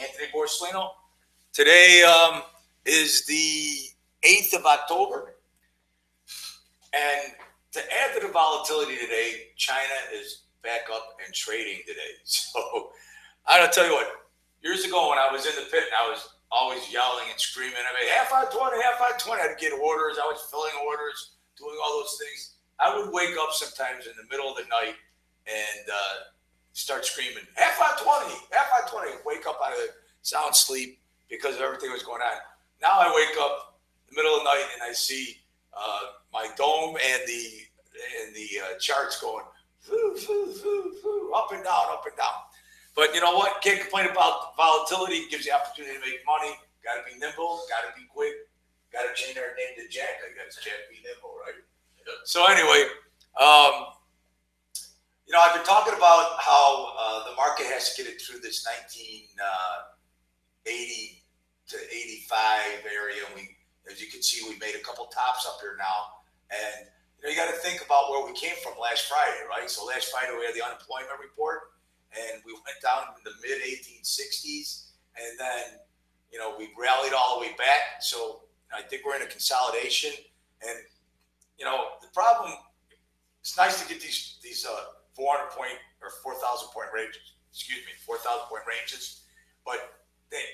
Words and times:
Anthony 0.00 0.28
Borsellino. 0.34 0.90
Today 1.52 2.02
um, 2.02 2.42
is 2.84 3.24
the 3.26 3.90
8th 4.22 4.58
of 4.58 4.66
October. 4.66 5.34
And 6.92 7.32
to 7.72 7.80
add 7.80 8.14
to 8.18 8.26
the 8.26 8.32
volatility 8.32 8.96
today, 8.96 9.48
China 9.56 9.96
is 10.14 10.42
back 10.62 10.88
up 10.92 11.16
and 11.24 11.34
trading 11.34 11.82
today. 11.86 12.00
So 12.24 12.90
I 13.46 13.60
gotta 13.60 13.72
tell 13.72 13.86
you 13.86 13.92
what, 13.92 14.08
years 14.62 14.84
ago 14.84 15.10
when 15.10 15.18
I 15.18 15.30
was 15.30 15.46
in 15.46 15.54
the 15.54 15.70
pit, 15.70 15.86
and 15.86 15.94
I 15.94 16.10
was 16.10 16.34
always 16.50 16.90
yelling 16.92 17.30
and 17.30 17.38
screaming. 17.38 17.78
I 17.78 17.94
mean, 17.94 18.10
half 18.10 18.32
on 18.32 18.50
20, 18.50 18.82
half 18.82 19.00
on 19.00 19.18
20. 19.18 19.42
I'd 19.42 19.58
get 19.58 19.72
orders. 19.72 20.18
I 20.18 20.26
was 20.26 20.42
filling 20.50 20.74
orders, 20.82 21.38
doing 21.56 21.76
all 21.78 22.00
those 22.00 22.18
things. 22.18 22.56
I 22.80 22.90
would 22.96 23.12
wake 23.12 23.36
up 23.38 23.52
sometimes 23.52 24.06
in 24.06 24.12
the 24.18 24.26
middle 24.30 24.50
of 24.50 24.56
the 24.56 24.66
night 24.66 24.98
and 25.46 25.84
uh, 25.86 26.35
start 26.76 27.06
screaming, 27.06 27.48
half 27.54 27.80
on 27.80 27.96
20, 27.96 28.36
half 28.52 28.68
on 28.76 28.90
20. 28.90 29.24
Wake 29.24 29.46
up 29.48 29.58
out 29.64 29.72
of 29.72 29.88
sound 30.20 30.54
sleep 30.54 31.00
because 31.28 31.56
of 31.56 31.62
everything 31.62 31.88
that 31.88 31.96
was 31.96 32.02
going 32.04 32.20
on. 32.20 32.38
Now 32.82 33.00
I 33.00 33.08
wake 33.16 33.32
up 33.40 33.80
in 34.08 34.14
the 34.14 34.20
middle 34.20 34.36
of 34.36 34.44
the 34.44 34.50
night 34.52 34.68
and 34.74 34.82
I 34.84 34.92
see 34.92 35.40
uh, 35.72 36.20
my 36.32 36.48
dome 36.56 36.96
and 37.00 37.22
the 37.26 37.64
and 38.20 38.36
the 38.36 38.48
uh, 38.60 38.78
charts 38.78 39.18
going 39.20 39.44
up 39.88 41.48
and 41.52 41.64
down, 41.64 41.88
up 41.88 42.04
and 42.04 42.16
down. 42.16 42.44
But 42.94 43.14
you 43.14 43.22
know 43.22 43.32
what? 43.32 43.62
Can't 43.62 43.80
complain 43.80 44.10
about 44.12 44.54
volatility. 44.56 45.24
It 45.24 45.30
gives 45.30 45.46
you 45.46 45.52
opportunity 45.56 45.96
to 45.96 46.00
make 46.00 46.20
money. 46.28 46.52
Got 46.84 47.00
to 47.00 47.04
be 47.08 47.18
nimble. 47.18 47.64
Got 47.72 47.88
to 47.88 47.96
be 47.96 48.04
quick. 48.12 48.34
Got 48.92 49.08
to 49.08 49.16
change 49.16 49.38
our 49.38 49.56
name 49.56 49.80
to 49.80 49.88
Jack. 49.88 50.20
I 50.20 50.36
guess 50.36 50.60
Jack 50.60 50.92
be 50.92 51.00
nimble, 51.00 51.40
right? 51.40 51.56
So 52.24 52.44
anyway, 52.44 52.84
um, 53.40 53.95
you 55.26 55.34
know, 55.34 55.42
I've 55.42 55.58
been 55.58 55.66
talking 55.66 55.94
about 55.94 56.38
how 56.38 56.94
uh, 56.94 57.26
the 57.26 57.34
market 57.34 57.66
has 57.74 57.94
to 57.94 58.02
get 58.02 58.06
it 58.06 58.22
through 58.22 58.38
this 58.46 58.62
1980 58.62 59.34
uh, 59.42 59.90
to 61.66 61.76
85 61.82 62.86
area. 62.86 63.26
And 63.26 63.34
we, 63.34 63.58
as 63.90 63.98
you 63.98 64.06
can 64.06 64.22
see, 64.22 64.46
we 64.46 64.54
made 64.62 64.78
a 64.78 64.82
couple 64.86 65.10
tops 65.10 65.42
up 65.50 65.58
here 65.58 65.74
now. 65.82 66.22
And 66.54 66.86
you 67.18 67.26
know, 67.26 67.34
you 67.34 67.36
got 67.36 67.50
to 67.50 67.58
think 67.58 67.82
about 67.82 68.06
where 68.14 68.22
we 68.22 68.38
came 68.38 68.54
from 68.62 68.78
last 68.78 69.10
Friday, 69.10 69.42
right? 69.50 69.66
So 69.66 69.82
last 69.82 70.14
Friday 70.14 70.30
we 70.38 70.46
had 70.46 70.54
the 70.54 70.62
unemployment 70.62 71.18
report, 71.18 71.74
and 72.14 72.38
we 72.46 72.54
went 72.54 72.78
down 72.78 73.18
in 73.18 73.26
the 73.26 73.34
mid 73.42 73.58
1860s, 73.66 74.94
and 75.18 75.34
then 75.34 75.82
you 76.30 76.38
know 76.38 76.54
we 76.54 76.70
rallied 76.78 77.18
all 77.18 77.34
the 77.34 77.50
way 77.50 77.52
back. 77.58 77.98
So 77.98 78.46
I 78.70 78.82
think 78.82 79.02
we're 79.02 79.16
in 79.16 79.26
a 79.26 79.32
consolidation, 79.32 80.14
and 80.62 80.78
you 81.58 81.64
know, 81.64 81.98
the 81.98 82.08
problem. 82.14 82.52
It's 83.40 83.56
nice 83.56 83.82
to 83.82 83.88
get 83.88 84.00
these 84.00 84.38
these 84.42 84.66
uh, 84.66 84.95
400 85.16 85.56
point 85.56 85.80
or 86.04 86.12
4,000 86.20 86.68
point 86.76 86.92
ranges. 86.92 87.40
Excuse 87.48 87.80
me, 87.88 87.96
4,000 88.04 88.52
point 88.52 88.68
ranges. 88.68 89.24
But 89.64 90.04
they 90.28 90.44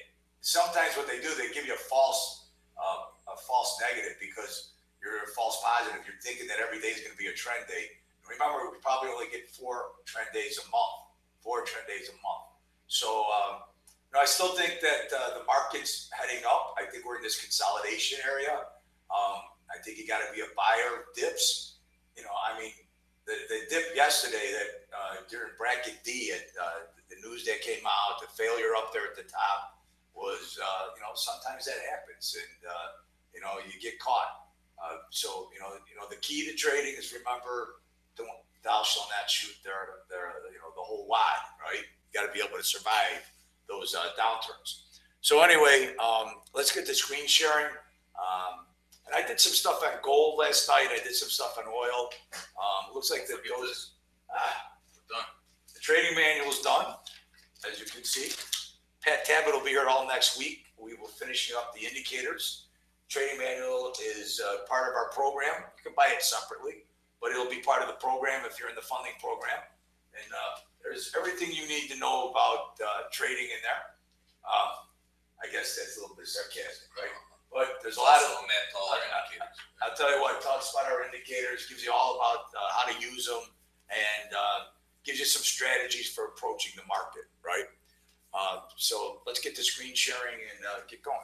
sometimes 0.40 0.94
what 0.94 1.10
they 1.10 1.18
do, 1.18 1.34
they 1.34 1.50
give 1.50 1.66
you 1.66 1.74
a 1.74 1.84
false 1.90 2.54
uh, 2.78 3.34
a 3.34 3.36
false 3.42 3.76
negative 3.82 4.16
because 4.22 4.78
you're 5.02 5.26
a 5.26 5.30
false 5.34 5.58
positive. 5.60 6.06
You're 6.06 6.22
thinking 6.22 6.46
that 6.46 6.62
every 6.62 6.78
day 6.78 6.94
is 6.94 7.02
going 7.02 7.12
to 7.12 7.20
be 7.20 7.28
a 7.28 7.36
trend 7.36 7.66
day. 7.66 7.98
Remember, 8.22 8.70
we 8.70 8.78
probably 8.78 9.10
only 9.10 9.26
get 9.28 9.50
four 9.50 9.98
trend 10.06 10.30
days 10.30 10.62
a 10.62 10.66
month. 10.70 11.10
Four 11.42 11.66
trend 11.66 11.90
days 11.90 12.06
a 12.06 12.16
month. 12.22 12.54
So. 12.86 13.26
Um, 13.28 13.66
know, 14.12 14.20
I 14.20 14.26
still 14.26 14.54
think 14.54 14.80
that 14.80 15.08
uh, 15.08 15.38
the 15.38 15.44
market's 15.44 16.10
heading 16.12 16.44
up. 16.44 16.74
I 16.78 16.84
think 16.84 17.04
we're 17.04 17.16
in 17.16 17.22
this 17.22 17.40
consolidation 17.40 18.18
area. 18.28 18.52
Um, 19.10 19.40
I 19.72 19.80
think 19.82 19.98
you 19.98 20.06
got 20.06 20.20
to 20.26 20.32
be 20.34 20.40
a 20.40 20.50
buyer 20.56 21.00
of 21.00 21.14
dips. 21.14 21.71
Dip 23.72 23.96
yesterday 23.96 24.52
that 24.52 24.70
uh, 24.92 25.24
during 25.32 25.56
bracket 25.56 26.04
D, 26.04 26.28
at, 26.36 26.52
uh, 26.60 26.84
the 27.08 27.16
news 27.24 27.48
that 27.48 27.64
came 27.64 27.80
out, 27.88 28.20
the 28.20 28.28
failure 28.36 28.76
up 28.76 28.92
there 28.92 29.08
at 29.08 29.16
the 29.16 29.24
top 29.24 29.80
was, 30.12 30.60
uh, 30.60 30.92
you 30.92 31.00
know, 31.00 31.16
sometimes 31.16 31.64
that 31.64 31.80
happens, 31.88 32.36
and 32.36 32.68
uh, 32.68 33.00
you 33.32 33.40
know, 33.40 33.56
you 33.64 33.80
get 33.80 33.98
caught. 33.98 34.52
Uh, 34.76 35.00
so, 35.08 35.48
you 35.54 35.60
know, 35.60 35.72
you 35.88 35.96
know, 35.96 36.04
the 36.10 36.20
key 36.20 36.44
to 36.44 36.52
trading 36.52 36.92
is 36.98 37.16
remember, 37.16 37.80
don't, 38.16 38.28
thou 38.62 38.82
shalt 38.84 39.08
not 39.08 39.30
shoot 39.30 39.56
their, 39.64 40.04
their, 40.10 40.36
you 40.52 40.60
know, 40.60 40.68
the 40.76 40.82
whole 40.82 41.06
wad, 41.08 41.40
right? 41.64 41.80
You 41.80 42.20
got 42.20 42.26
to 42.26 42.32
be 42.32 42.44
able 42.44 42.58
to 42.58 42.64
survive 42.64 43.24
those 43.68 43.94
uh, 43.94 44.12
downturns. 44.20 45.00
So 45.20 45.40
anyway, 45.40 45.94
um, 45.96 46.42
let's 46.52 46.74
get 46.74 46.86
the 46.86 46.94
screen 46.94 47.26
sharing. 47.26 47.72
Um, 48.18 48.66
I 49.14 49.26
did 49.26 49.40
some 49.40 49.52
stuff 49.52 49.82
on 49.84 49.98
gold 50.02 50.38
last 50.38 50.68
night. 50.68 50.88
I 50.90 51.02
did 51.02 51.14
some 51.14 51.28
stuff 51.28 51.58
on 51.58 51.64
oil. 51.66 52.10
Um, 52.32 52.94
looks 52.94 53.10
like 53.10 53.26
the 53.26 53.36
goes. 53.48 53.92
Ah, 54.34 54.78
done. 55.08 55.26
The 55.74 55.80
trading 55.80 56.14
manual 56.14 56.50
is 56.50 56.60
done, 56.60 56.94
as 57.70 57.78
you 57.78 57.86
can 57.86 58.04
see. 58.04 58.32
Pat 59.04 59.26
Tabbitt 59.26 59.52
will 59.52 59.64
be 59.64 59.70
here 59.70 59.86
all 59.88 60.06
next 60.06 60.38
week. 60.38 60.66
We 60.78 60.94
will 60.94 61.08
finishing 61.08 61.56
up 61.56 61.74
the 61.74 61.86
indicators. 61.86 62.66
Trading 63.08 63.38
manual 63.38 63.92
is 64.00 64.40
uh, 64.40 64.64
part 64.68 64.88
of 64.88 64.94
our 64.94 65.10
program. 65.10 65.68
You 65.76 65.82
can 65.82 65.92
buy 65.96 66.08
it 66.14 66.22
separately, 66.22 66.86
but 67.20 67.30
it'll 67.30 67.50
be 67.50 67.60
part 67.60 67.82
of 67.82 67.88
the 67.88 68.00
program 68.00 68.46
if 68.46 68.58
you're 68.58 68.70
in 68.70 68.74
the 68.74 68.86
funding 68.86 69.12
program. 69.20 69.60
And 70.16 70.30
uh, 70.32 70.64
there's 70.82 71.12
everything 71.16 71.52
you 71.52 71.68
need 71.68 71.90
to 71.90 71.98
know 71.98 72.30
about 72.30 72.80
uh, 72.80 73.10
trading 73.12 73.50
in 73.52 73.60
there. 73.62 73.84
Um, 74.48 74.88
I 75.42 75.50
guess 75.50 75.76
that's 75.76 75.98
a 75.98 76.00
little 76.00 76.16
bit 76.16 76.26
sarcastic, 76.26 76.88
right? 76.96 77.10
But 77.52 77.78
there's 77.82 77.96
a 77.96 78.00
lot 78.00 78.16
of 78.22 78.28
met 78.48 78.72
all 78.74 78.88
our 78.90 79.02
indicators. 79.04 79.56
I'll 79.82 79.94
tell 79.94 80.10
you 80.14 80.20
what, 80.20 80.36
it 80.36 80.42
talks 80.42 80.72
about 80.72 80.90
our 80.90 81.04
indicators, 81.04 81.66
gives 81.68 81.84
you 81.84 81.92
all 81.92 82.16
about 82.16 82.48
uh, 82.56 82.72
how 82.72 82.90
to 82.90 82.96
use 82.98 83.26
them, 83.26 83.44
and 83.90 84.32
uh, 84.32 84.72
gives 85.04 85.18
you 85.18 85.26
some 85.26 85.42
strategies 85.42 86.08
for 86.08 86.26
approaching 86.26 86.72
the 86.76 86.86
market, 86.88 87.28
right? 87.44 87.68
Uh, 88.32 88.60
so 88.76 89.20
let's 89.26 89.40
get 89.40 89.54
to 89.56 89.62
screen 89.62 89.94
sharing 89.94 90.40
and 90.40 90.64
uh, 90.64 90.80
get 90.88 91.02
going. 91.02 91.18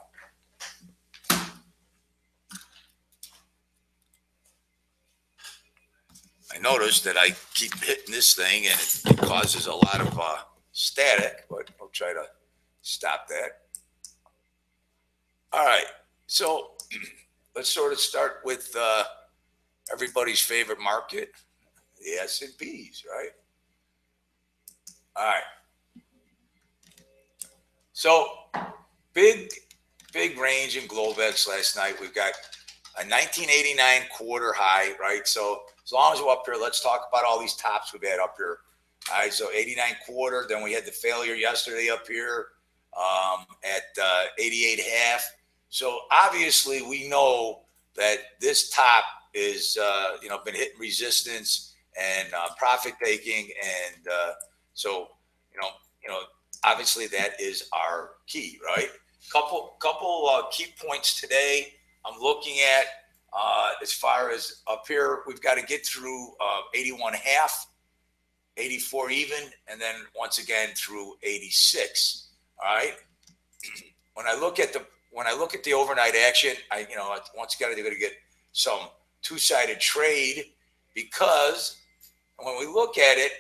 I 6.55 6.59
noticed 6.59 7.05
that 7.05 7.17
I 7.17 7.35
keep 7.55 7.75
hitting 7.83 8.13
this 8.13 8.35
thing 8.35 8.67
and 8.67 8.81
it 9.13 9.19
causes 9.19 9.67
a 9.67 9.75
lot 9.75 10.01
of 10.01 10.19
uh, 10.19 10.39
static, 10.73 11.45
but 11.49 11.71
I'll 11.81 11.89
try 11.89 12.13
to 12.13 12.25
stop 12.81 13.29
that. 13.29 13.51
All 15.53 15.65
right. 15.65 15.85
So 16.29 16.73
let's 17.57 17.71
sort 17.71 17.93
of 17.93 17.99
start 17.99 18.43
with 18.45 18.73
uh, 18.79 19.05
everybody's 19.93 20.41
favorite 20.41 20.79
market, 20.79 21.33
the 22.01 22.13
S 22.23 22.43
and 22.43 22.57
P's, 22.57 23.05
right? 23.11 23.31
All 25.17 25.25
right. 25.25 25.43
So 27.95 28.29
big, 29.15 29.51
big 30.13 30.39
range 30.39 30.77
in 30.77 30.87
Globex 30.87 31.49
last 31.49 31.75
night. 31.77 31.97
We've 32.01 32.15
got 32.15 32.35
a 32.97 33.03
1989 33.09 34.03
quarter 34.17 34.53
high, 34.53 34.93
right? 35.01 35.27
So 35.27 35.63
as 35.85 35.91
long 35.91 36.13
as 36.13 36.21
we're 36.21 36.31
up 36.31 36.43
here, 36.47 36.57
let's 36.61 36.83
talk 36.83 37.09
about 37.11 37.25
all 37.27 37.41
these 37.41 37.57
tops 37.57 37.93
we've 37.93 38.09
had 38.09 38.21
up 38.21 38.35
here. 38.37 38.59
All 39.11 39.19
right, 39.19 39.33
so 39.33 39.49
89 39.51 39.97
quarter. 40.07 40.45
Then 40.47 40.63
we 40.63 40.75
had 40.75 40.85
the 40.85 40.93
failure 40.93 41.35
yesterday 41.35 41.89
up 41.89 42.07
here 42.07 42.49
um, 42.97 43.47
at 43.65 43.85
uh, 44.01 44.25
88 44.39 44.81
half. 44.81 45.25
So 45.71 46.01
obviously, 46.11 46.83
we 46.83 47.09
know 47.09 47.61
that 47.97 48.19
this 48.41 48.71
top 48.71 49.05
is 49.35 49.77
uh, 49.81 50.17
you 50.23 50.29
know 50.29 50.39
been 50.45 50.55
hitting 50.55 50.79
resistance 50.79 51.75
and 52.01 52.33
uh, 52.33 52.49
profit 52.59 52.95
taking, 53.03 53.49
and 53.63 54.07
uh, 54.09 54.33
so 54.75 55.09
you 55.53 55.61
know 55.61 55.69
you 56.03 56.09
know 56.09 56.21
obviously 56.65 57.07
that 57.09 57.41
is 57.41 57.69
our 57.73 58.11
key, 58.27 58.59
right? 58.65 58.89
Couple 59.33 59.77
couple 59.81 60.29
uh, 60.33 60.43
key 60.51 60.67
points 60.85 61.21
today. 61.21 61.75
I'm 62.07 62.19
looking 62.21 62.59
at 62.61 62.87
uh, 63.33 63.73
as 63.83 63.93
far 63.93 64.31
as 64.31 64.63
up 64.67 64.85
here, 64.89 65.21
we've 65.27 65.41
got 65.41 65.59
to 65.59 65.63
get 65.65 65.85
through 65.85 66.29
uh, 66.41 66.61
81 66.75 67.13
half, 67.15 67.67
84 68.57 69.11
even, 69.11 69.39
and 69.67 69.81
then 69.81 69.97
once 70.17 70.39
again 70.39 70.71
through 70.75 71.15
86. 71.23 72.29
All 72.63 72.75
right. 72.75 72.95
when 74.15 74.27
I 74.27 74.35
look 74.35 74.59
at 74.59 74.73
the 74.73 74.85
when 75.19 75.27
I 75.27 75.33
look 75.33 75.53
at 75.53 75.65
the 75.65 75.75
overnight 75.75 76.15
action, 76.15 76.53
I 76.71 76.87
you 76.89 76.95
know 76.95 77.13
once 77.37 77.57
again 77.57 77.71
they're 77.75 77.83
going 77.83 77.93
to 77.93 78.01
get 78.01 78.13
some 78.53 78.79
two-sided 79.21 79.81
trade 79.81 80.45
because 80.95 81.77
when 82.37 82.57
we 82.57 82.67
look 82.67 82.99
at 82.99 83.19
it, 83.19 83.33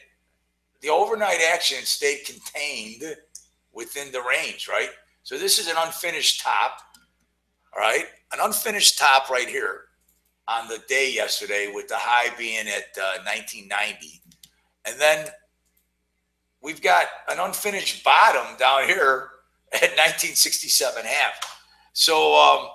the 0.81 0.89
overnight 0.89 1.39
action 1.53 1.79
stayed 1.85 2.25
contained 2.27 3.05
within 3.73 4.11
the 4.11 4.21
range, 4.23 4.67
right? 4.69 4.89
So 5.23 5.39
this 5.39 5.61
is 5.61 5.69
an 5.69 5.77
unfinished 5.79 6.41
top, 6.41 6.81
all 7.73 7.81
right? 7.81 8.07
An 8.33 8.41
unfinished 8.43 8.99
top 8.99 9.31
right 9.31 9.49
here 9.49 9.83
on 10.49 10.67
the 10.67 10.83
day 10.89 11.13
yesterday 11.13 11.71
with 11.73 11.87
the 11.87 11.97
high 11.97 12.37
being 12.37 12.67
at 12.67 12.89
uh, 13.01 13.23
1990. 13.23 14.21
And 14.85 15.01
then 15.01 15.29
we've 16.61 16.83
got 16.83 17.05
an 17.29 17.39
unfinished 17.39 18.03
bottom 18.03 18.57
down 18.59 18.89
here 18.89 19.31
at 19.73 19.91
1967 19.91 21.05
half. 21.05 21.55
So 21.99 22.37
um, 22.37 22.69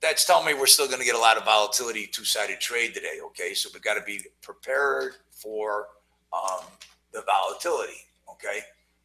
that's 0.00 0.24
telling 0.24 0.46
me 0.46 0.54
we're 0.54 0.66
still 0.66 0.86
going 0.86 1.00
to 1.00 1.04
get 1.04 1.16
a 1.16 1.18
lot 1.18 1.36
of 1.36 1.44
volatility, 1.44 2.06
two 2.06 2.24
sided 2.24 2.60
trade 2.60 2.94
today. 2.94 3.18
Okay. 3.26 3.52
So 3.52 3.68
we've 3.74 3.82
got 3.82 3.94
to 3.94 4.02
be 4.02 4.20
prepared 4.42 5.14
for 5.32 5.88
um, 6.32 6.64
the 7.12 7.24
volatility. 7.26 7.98
Okay. 8.30 8.60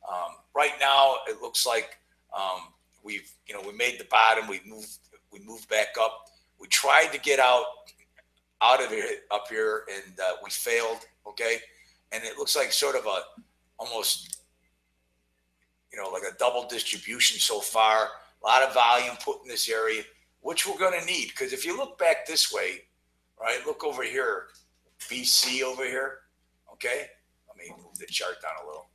Um, 0.07 0.35
right 0.55 0.73
now, 0.79 1.15
it 1.27 1.41
looks 1.41 1.65
like 1.65 1.97
um, 2.31 2.59
we've, 3.03 3.27
you 3.47 3.55
know, 3.55 3.61
we 3.67 3.75
made 3.75 3.99
the 3.99 4.05
bottom. 4.05 4.47
We 4.47 4.61
moved, 4.67 4.99
we 5.33 5.39
moved 5.39 5.67
back 5.67 5.95
up. 5.99 6.27
We 6.59 6.67
tried 6.67 7.07
to 7.13 7.19
get 7.19 7.39
out, 7.39 7.65
out 8.61 8.83
of 8.83 8.91
here, 8.91 9.09
up 9.31 9.45
here, 9.49 9.85
and 9.91 10.19
uh, 10.19 10.33
we 10.43 10.51
failed. 10.51 10.99
Okay, 11.27 11.57
and 12.11 12.23
it 12.23 12.37
looks 12.37 12.55
like 12.55 12.71
sort 12.71 12.95
of 12.95 13.07
a 13.07 13.21
almost, 13.79 14.41
you 15.91 15.99
know, 15.99 16.09
like 16.09 16.23
a 16.23 16.37
double 16.37 16.67
distribution 16.67 17.39
so 17.39 17.59
far. 17.59 18.09
A 18.43 18.47
lot 18.47 18.63
of 18.63 18.73
volume 18.73 19.15
put 19.23 19.41
in 19.43 19.47
this 19.47 19.69
area, 19.69 20.03
which 20.41 20.67
we're 20.67 20.77
going 20.77 20.99
to 20.99 21.05
need 21.05 21.29
because 21.29 21.53
if 21.53 21.65
you 21.65 21.75
look 21.75 21.97
back 21.97 22.25
this 22.25 22.51
way, 22.51 22.81
right? 23.39 23.59
Look 23.65 23.83
over 23.83 24.03
here, 24.03 24.47
BC 24.99 25.63
over 25.63 25.83
here. 25.83 26.19
Okay, 26.73 27.07
let 27.47 27.57
me 27.57 27.73
move 27.75 27.97
the 27.97 28.05
chart 28.05 28.41
down 28.41 28.51
a 28.63 28.67
little. 28.67 28.87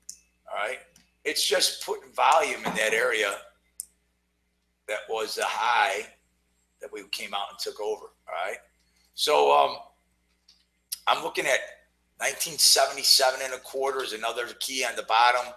All 0.51 0.59
right, 0.59 0.79
it's 1.25 1.47
just 1.47 1.85
putting 1.85 2.13
volume 2.13 2.65
in 2.65 2.75
that 2.75 2.93
area 2.93 3.35
that 4.89 5.01
was 5.09 5.35
the 5.35 5.45
high 5.45 6.07
that 6.81 6.93
we 6.93 7.03
came 7.09 7.35
out 7.35 7.47
and 7.51 7.59
took 7.59 7.81
over. 7.81 8.07
All 8.29 8.47
right, 8.47 8.59
so 9.15 9.53
um, 9.53 9.77
I'm 11.07 11.23
looking 11.23 11.47
at 11.47 11.61
1977 12.19 13.41
and 13.45 13.55
a 13.55 13.59
quarter 13.59 14.05
is 14.05 14.13
another 14.13 14.47
key 14.61 14.85
on 14.85 14.95
the 14.95 15.03
bottom, 15.03 15.53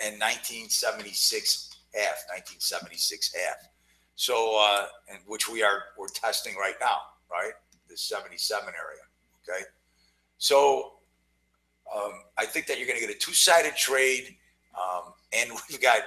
and 0.00 0.20
1976 0.20 1.73
half, 1.94 2.24
1976 2.30 3.34
half. 3.34 3.68
So, 4.16 4.58
uh, 4.60 4.86
and 5.10 5.20
which 5.26 5.48
we 5.48 5.62
are 5.62 5.84
we're 5.98 6.08
testing 6.08 6.54
right 6.56 6.76
now, 6.80 6.98
right? 7.30 7.52
The 7.88 7.96
77 7.96 8.64
area. 8.66 9.02
Okay, 9.42 9.64
so 10.38 10.94
um, 11.94 12.12
I 12.38 12.46
think 12.46 12.66
that 12.66 12.78
you're 12.78 12.86
going 12.86 12.98
to 12.98 13.06
get 13.06 13.14
a 13.14 13.18
two-sided 13.18 13.76
trade, 13.76 14.36
um, 14.74 15.12
and 15.32 15.50
we've 15.70 15.82
got 15.82 16.00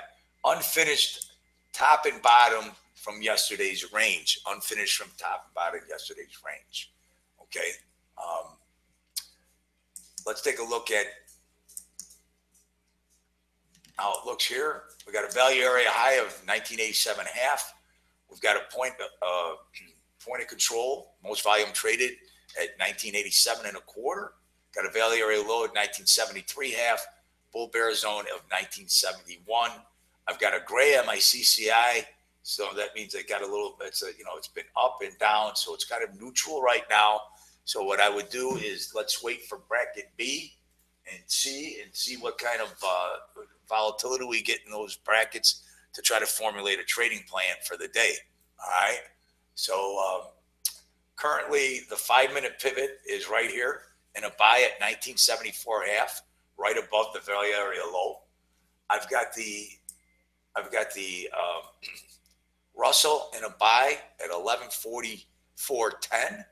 unfinished 0.46 1.32
top 1.74 2.06
and 2.06 2.22
bottom 2.22 2.72
from 2.96 3.22
yesterday's 3.22 3.92
range, 3.94 4.40
unfinished 4.48 4.98
from 4.98 5.10
top 5.18 5.46
and 5.46 5.54
bottom 5.54 5.80
yesterday's 5.90 6.40
range. 6.46 6.92
Okay. 7.42 7.70
Um, 8.18 8.54
let's 10.26 10.42
take 10.42 10.60
a 10.60 10.64
look 10.64 10.92
at 10.92 11.06
how 13.98 14.14
it 14.20 14.26
looks 14.26 14.46
here. 14.46 14.84
We 15.06 15.14
got 15.14 15.30
a 15.30 15.34
value 15.34 15.62
area 15.62 15.88
high 15.90 16.16
of 16.16 16.32
1987 16.46 17.20
and 17.20 17.28
a 17.28 17.38
half. 17.38 17.74
We've 18.30 18.42
got 18.42 18.56
a 18.56 18.76
point, 18.76 18.94
uh, 19.00 19.54
point 20.26 20.42
of 20.42 20.48
control, 20.48 21.16
most 21.24 21.44
volume 21.44 21.70
traded 21.74 22.12
at 22.58 22.78
1987 22.80 23.66
and 23.68 23.78
a 23.78 23.82
quarter. 23.82 24.34
Got 24.76 24.86
a 24.86 24.92
value 24.92 25.24
area 25.24 25.40
low 25.40 25.66
at 25.66 25.74
1973 25.74 26.72
half, 26.74 27.06
bull 27.52 27.70
bear 27.74 27.94
zone 27.96 28.26
of 28.34 28.46
1971. 28.52 29.72
I've 30.28 30.40
got 30.40 30.54
a 30.54 30.60
gray 30.66 30.98
on 30.98 31.06
my 31.06 31.16
CCI, 31.16 32.06
so 32.44 32.68
that 32.76 32.94
means 32.96 33.16
I 33.16 33.24
got 33.24 33.42
a 33.42 33.46
little. 33.46 33.78
It's 33.82 34.04
a 34.04 34.08
you 34.18 34.26
know 34.26 34.32
it's 34.36 34.50
been 34.50 34.66
up 34.76 35.00
and 35.04 35.18
down, 35.18 35.56
so 35.56 35.74
it's 35.74 35.86
kind 35.86 36.04
of 36.04 36.20
neutral 36.22 36.62
right 36.62 36.84
now. 36.90 37.22
So 37.64 37.84
what 37.84 38.00
I 38.00 38.10
would 38.10 38.30
do 38.30 38.58
is 38.58 38.92
let's 38.94 39.24
wait 39.24 39.46
for 39.46 39.60
bracket 39.70 40.10
B 40.18 40.54
and 41.12 41.22
C 41.28 41.80
and 41.82 41.94
see 41.94 42.16
what 42.18 42.38
kind 42.38 42.62
of 42.62 42.74
uh, 42.86 43.42
volatility 43.70 44.26
we 44.26 44.42
get 44.42 44.60
in 44.66 44.72
those 44.72 44.98
brackets 44.98 45.64
to 45.94 46.02
try 46.02 46.20
to 46.20 46.26
formulate 46.26 46.80
a 46.80 46.84
trading 46.84 47.24
plan 47.28 47.56
for 47.66 47.78
the 47.78 47.88
day. 47.88 48.16
All 48.60 48.70
right. 48.70 49.00
So 49.56 49.98
um, 50.00 50.22
currently 51.16 51.84
the 51.90 51.96
five 51.96 52.34
minute 52.34 52.60
pivot 52.60 53.00
is 53.10 53.30
right 53.30 53.50
here 53.50 53.84
and 54.16 54.26
a 54.26 54.32
buy 54.38 54.66
at 54.66 54.82
1974 54.82 55.86
half, 55.86 56.24
right 56.58 56.78
above 56.78 57.14
the 57.14 57.20
value 57.20 57.54
area 57.54 57.82
low. 57.92 58.20
I've 58.90 59.10
got 59.10 59.34
the 59.34 59.68
I've 60.56 60.72
got 60.72 60.94
the 60.94 61.30
um, 61.38 61.64
Russell 62.76 63.30
in 63.38 63.44
a 63.44 63.50
buy 63.60 64.00
at 64.24 64.32
1144.10. 64.32 66.46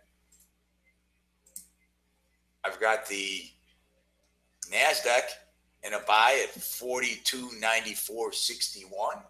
I've 2.63 2.79
got 2.79 3.07
the 3.07 3.41
NASDAQ 4.71 5.21
in 5.85 5.93
a 5.93 5.99
buy 5.99 6.43
at 6.43 6.49
4294.61. 6.57 9.21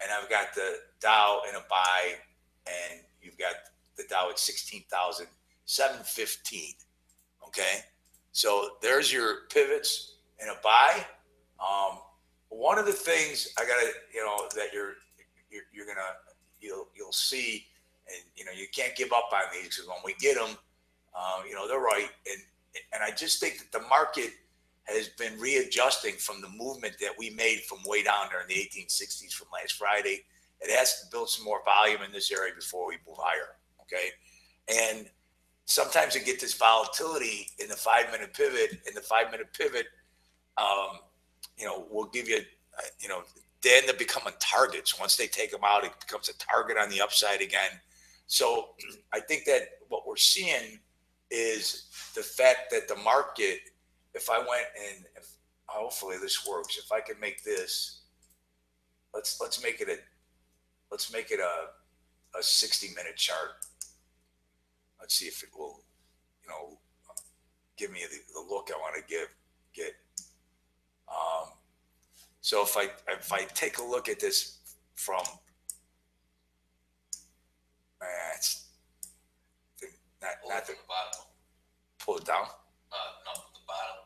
And 0.00 0.10
I've 0.10 0.28
got 0.28 0.52
the 0.54 0.80
Dow 1.00 1.40
in 1.48 1.54
a 1.56 1.62
buy, 1.70 2.16
and 2.66 3.00
you've 3.22 3.38
got 3.38 3.54
the 3.96 4.02
Dow 4.08 4.28
at 4.30 4.38
16,715. 4.38 6.74
Okay. 7.46 7.84
So 8.32 8.70
there's 8.82 9.10
your 9.12 9.42
pivots 9.50 10.16
in 10.42 10.48
a 10.48 10.56
buy. 10.62 11.06
Um, 11.58 11.98
one 12.48 12.78
of 12.78 12.86
the 12.86 12.92
things 12.92 13.48
I 13.56 13.62
got 13.62 13.80
to, 13.80 13.88
you 14.12 14.24
know, 14.24 14.48
that 14.56 14.74
you're, 14.74 14.96
you're, 15.50 15.62
you're 15.72 15.86
to, 15.86 15.94
you'll, 16.60 16.88
you'll 16.94 17.12
see, 17.12 17.66
and, 18.08 18.18
you 18.36 18.44
know, 18.44 18.52
you 18.52 18.66
can't 18.74 18.94
give 18.96 19.12
up 19.12 19.30
on 19.32 19.42
these 19.52 19.68
because 19.68 19.86
when 19.86 19.98
we 20.04 20.14
get 20.20 20.36
them, 20.36 20.58
uh, 21.16 21.40
you 21.48 21.54
know, 21.54 21.66
they're 21.66 21.80
right. 21.80 22.10
And, 22.30 22.42
and 22.92 23.02
I 23.02 23.10
just 23.12 23.40
think 23.40 23.58
that 23.58 23.72
the 23.72 23.80
market 23.88 24.34
has 24.86 25.08
been 25.08 25.38
readjusting 25.38 26.14
from 26.14 26.40
the 26.40 26.48
movement 26.48 26.96
that 27.00 27.12
we 27.18 27.30
made 27.30 27.60
from 27.68 27.78
way 27.86 28.02
down 28.02 28.26
there 28.30 28.42
in 28.42 28.48
the 28.48 28.54
1860s 28.54 29.32
from 29.32 29.48
last 29.52 29.74
Friday. 29.74 30.22
It 30.60 30.70
has 30.76 31.00
to 31.00 31.06
build 31.10 31.30
some 31.30 31.44
more 31.44 31.62
volume 31.64 32.02
in 32.02 32.12
this 32.12 32.30
area 32.30 32.52
before 32.54 32.86
we 32.86 32.96
move 33.06 33.16
higher. 33.18 33.56
Okay. 33.82 34.10
And 34.68 35.06
sometimes 35.66 36.14
you 36.14 36.22
get 36.22 36.40
this 36.40 36.54
volatility 36.54 37.48
in 37.58 37.68
the 37.68 37.76
five 37.76 38.10
minute 38.12 38.34
pivot. 38.34 38.80
In 38.86 38.94
the 38.94 39.00
five 39.00 39.30
minute 39.30 39.48
pivot, 39.58 39.86
um, 40.58 40.98
you 41.58 41.66
know, 41.66 41.86
will 41.90 42.06
give 42.06 42.28
you, 42.28 42.38
uh, 42.78 42.82
you 43.00 43.08
know, 43.08 43.22
they 43.62 43.78
end 43.78 43.88
up 43.88 43.98
becoming 43.98 44.34
targets. 44.40 44.98
Once 44.98 45.16
they 45.16 45.26
take 45.26 45.50
them 45.50 45.62
out, 45.64 45.84
it 45.84 45.92
becomes 46.00 46.28
a 46.28 46.38
target 46.38 46.76
on 46.76 46.90
the 46.90 47.00
upside 47.00 47.40
again. 47.40 47.70
So 48.26 48.70
I 49.12 49.20
think 49.20 49.44
that 49.46 49.62
what 49.88 50.06
we're 50.06 50.16
seeing 50.16 50.78
is 51.30 51.86
the 52.14 52.22
fact 52.22 52.70
that 52.70 52.88
the 52.88 52.96
market, 52.96 53.58
if 54.14 54.30
I 54.30 54.38
went 54.38 54.66
and 54.88 55.04
if, 55.16 55.28
hopefully 55.66 56.16
this 56.20 56.46
works, 56.46 56.78
if 56.78 56.92
I 56.92 57.00
can 57.00 57.18
make 57.20 57.42
this, 57.44 58.02
let's 59.12 59.40
let's 59.40 59.62
make 59.62 59.80
it 59.80 59.88
a 59.88 59.98
let's 60.90 61.12
make 61.12 61.30
it 61.30 61.40
a 61.40 62.38
a 62.38 62.42
60 62.42 62.88
minute 62.96 63.16
chart. 63.16 63.64
Let's 65.00 65.14
see 65.14 65.26
if 65.26 65.42
it 65.42 65.50
will, 65.56 65.84
you 66.42 66.48
know, 66.48 66.78
give 67.76 67.92
me 67.92 68.00
the, 68.10 68.18
the 68.32 68.40
look 68.40 68.70
I 68.74 68.78
want 68.78 68.96
to 68.96 69.02
give 69.12 69.28
get. 69.74 69.94
Um, 71.08 71.50
so 72.40 72.62
if 72.62 72.76
I 72.76 72.88
if 73.12 73.32
I 73.32 73.44
take 73.54 73.78
a 73.78 73.82
look 73.82 74.08
at 74.08 74.20
this 74.20 74.58
from, 74.94 75.22
uh, 78.00 78.06
it's 78.36 78.66
not 80.22 80.32
not 80.48 80.66
the 80.66 80.74
bottom. 80.88 81.20
pull 81.98 82.18
it 82.18 82.24
down. 82.24 82.46
Uh, 82.92 83.12
no, 83.26 83.32
the 83.52 83.60
bottom. 83.66 84.03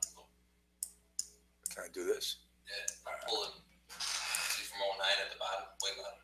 Can 1.79 1.87
I 1.87 1.93
do 1.95 2.03
this? 2.05 2.39
Yeah, 2.67 2.75
I'm 3.07 3.15
pulling. 3.29 3.51
See 3.89 4.65
from 4.65 4.81
09 4.99 5.07
at 5.25 5.31
the 5.31 5.39
bottom, 5.39 5.71
way 5.81 5.91
bottom. 5.95 6.19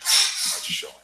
I'll 0.00 0.64
just 0.64 0.70
show 0.70 0.88
it. 0.88 0.94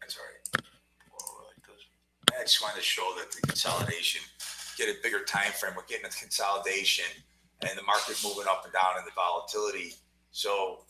That's 0.00 0.16
all 0.18 0.24
right. 0.26 0.42
Well, 1.12 1.46
like 1.46 1.62
this. 1.62 1.86
I 2.36 2.42
just 2.42 2.60
wanted 2.60 2.78
to 2.78 2.82
show 2.82 3.14
that 3.18 3.30
the 3.30 3.40
consolidation, 3.46 4.20
get 4.76 4.88
a 4.88 4.94
bigger 5.00 5.22
time 5.22 5.52
frame. 5.52 5.74
We're 5.76 5.86
getting 5.86 6.06
a 6.06 6.08
consolidation 6.08 7.06
and 7.62 7.78
the 7.78 7.84
market 7.84 8.18
moving 8.24 8.48
up 8.50 8.64
and 8.64 8.72
down 8.72 8.98
and 8.98 9.06
the 9.06 9.12
volatility. 9.14 9.94
So 10.32 10.86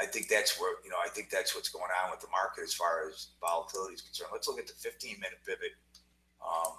I 0.00 0.06
think 0.06 0.28
that's 0.28 0.58
where 0.58 0.76
you 0.82 0.90
know 0.90 0.96
I 1.04 1.08
think 1.08 1.30
that's 1.30 1.54
what's 1.54 1.68
going 1.68 1.90
on 2.04 2.10
with 2.10 2.20
the 2.20 2.28
market 2.30 2.64
as 2.64 2.72
far 2.72 3.08
as 3.08 3.28
volatility 3.40 3.94
is 3.94 4.00
concerned. 4.00 4.30
Let's 4.32 4.48
look 4.48 4.58
at 4.58 4.66
the 4.66 4.72
15 4.74 5.16
minute 5.20 5.38
pivot. 5.46 5.72
Um, 6.40 6.72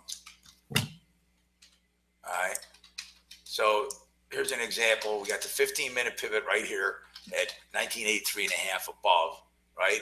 all 2.23 2.33
right. 2.43 2.57
So 3.43 3.89
here's 4.31 4.51
an 4.51 4.61
example. 4.61 5.21
We 5.21 5.27
got 5.27 5.41
the 5.41 5.47
15 5.47 5.93
minute 5.93 6.17
pivot 6.17 6.43
right 6.47 6.65
here 6.65 6.95
at 7.27 7.53
1983 7.73 8.45
and 8.45 8.53
a 8.53 8.55
half 8.71 8.87
above, 8.89 9.41
right? 9.77 10.01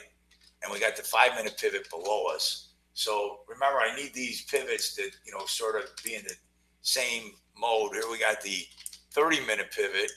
And 0.63 0.71
we 0.71 0.79
got 0.79 0.95
the 0.95 1.03
five 1.03 1.35
minute 1.35 1.57
pivot 1.59 1.89
below 1.89 2.27
us. 2.33 2.69
So 2.93 3.39
remember, 3.47 3.79
I 3.79 3.95
need 3.95 4.13
these 4.13 4.43
pivots 4.43 4.93
to, 4.95 5.03
you 5.25 5.31
know, 5.33 5.45
sort 5.45 5.75
of 5.75 5.89
be 6.03 6.15
in 6.15 6.23
the 6.23 6.35
same 6.81 7.31
mode. 7.57 7.93
Here 7.93 8.03
we 8.09 8.19
got 8.19 8.41
the 8.41 8.65
30 9.11 9.41
minute 9.41 9.71
pivot, 9.75 10.11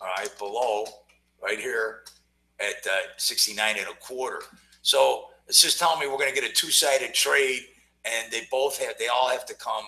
all 0.00 0.08
right, 0.18 0.38
below, 0.38 0.84
right 1.44 1.58
here 1.58 2.00
at 2.60 2.86
uh, 2.86 3.08
69 3.16 3.76
and 3.78 3.88
a 3.88 3.94
quarter. 4.00 4.40
So 4.82 5.26
it's 5.46 5.60
just 5.60 5.78
telling 5.78 6.00
me 6.00 6.06
we're 6.06 6.18
going 6.18 6.34
to 6.34 6.40
get 6.40 6.48
a 6.48 6.52
two 6.52 6.70
sided 6.70 7.12
trade 7.12 7.66
and 8.04 8.32
they 8.32 8.46
both 8.50 8.78
have, 8.78 8.96
they 8.98 9.08
all 9.08 9.28
have 9.28 9.44
to 9.46 9.54
come 9.54 9.84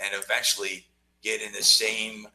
and 0.00 0.10
eventually 0.12 0.86
get 1.22 1.40
in 1.40 1.52
the 1.52 1.62
same, 1.62 2.26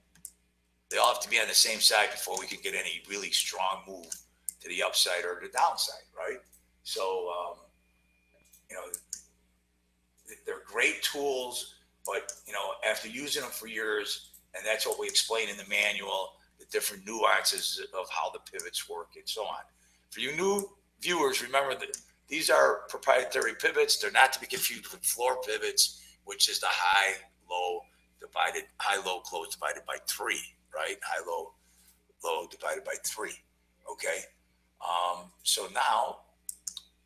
they 0.90 0.98
all 0.98 1.14
have 1.14 1.22
to 1.22 1.30
be 1.30 1.40
on 1.40 1.48
the 1.48 1.54
same 1.54 1.80
side 1.80 2.12
before 2.12 2.38
we 2.40 2.48
can 2.48 2.60
get 2.64 2.74
any 2.74 3.02
really 3.10 3.32
strong 3.32 3.84
move 3.88 4.10
to 4.62 4.70
the 4.70 4.82
upside 4.82 5.24
or 5.26 5.40
the 5.42 5.50
downside, 5.50 6.04
right? 6.18 6.40
So, 6.84 7.30
um, 7.30 7.58
you 8.70 8.76
know, 8.76 8.84
they're 10.46 10.64
great 10.66 11.02
tools, 11.04 11.76
but 12.06 12.34
you 12.46 12.54
know, 12.54 12.74
after 12.90 13.08
using 13.08 13.42
them 13.42 13.52
for 13.52 13.68
years, 13.68 14.32
and 14.56 14.66
that's 14.66 14.86
what 14.86 15.00
we 15.00 15.08
explain 15.08 15.50
in 15.50 15.58
the 15.58 15.68
manual, 15.68 16.34
the 16.64 16.72
different 16.72 17.06
nuances 17.06 17.82
of 18.00 18.10
how 18.10 18.32
the 18.32 18.40
pivots 18.52 18.90
work 18.90 19.10
and 19.16 19.28
so 19.28 19.44
on. 19.44 19.62
For 20.10 20.20
you 20.20 20.36
new 20.36 20.70
viewers, 21.02 21.42
remember 21.42 21.76
that 21.76 21.98
these 22.28 22.50
are 22.50 22.82
proprietary 22.90 23.54
pivots. 23.60 23.98
They're 23.98 24.12
not 24.12 24.32
to 24.34 24.40
be 24.40 24.48
confused 24.48 24.92
with 24.92 25.04
floor 25.04 25.38
pivots, 25.46 26.02
which 26.24 26.50
is 26.50 26.60
the 26.60 26.68
high, 26.70 27.16
low 27.50 27.82
divided, 28.20 28.64
high, 28.78 29.04
low, 29.06 29.20
close 29.20 29.54
divided 29.54 29.84
by 29.86 29.98
three, 30.08 30.42
right? 30.74 30.96
High, 31.04 31.24
low, 31.28 31.54
low 32.24 32.48
divided 32.50 32.84
by 32.84 32.96
three. 33.06 33.36
Okay. 33.92 34.20
Um, 34.82 35.32
so 35.44 35.68
now 35.74 36.20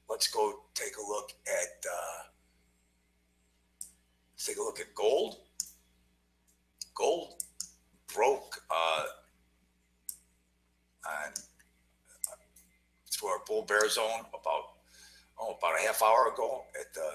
let's 0.10 0.28
go 0.28 0.54
take 0.76 0.98
a 0.98 1.08
look 1.08 1.32
at, 1.48 1.86
uh, 1.86 2.24
let's 4.34 4.46
take 4.46 4.58
a 4.58 4.62
look 4.62 4.80
at 4.80 4.94
gold. 4.94 5.38
Gold 6.96 7.44
broke, 8.14 8.62
uh, 8.72 9.04
on, 11.06 11.34
uh, 12.32 12.36
through 13.12 13.30
our 13.30 13.39
bull 13.46 13.63
bear 13.63 13.89
zone 13.89 14.22
about, 14.30 14.63
oh, 15.39 15.56
about 15.58 15.80
a 15.80 15.86
half 15.86 16.01
hour 16.01 16.32
ago 16.34 16.63
at 16.80 16.94
the, 16.94 17.10